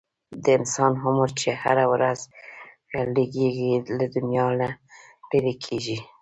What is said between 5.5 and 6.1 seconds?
کیږي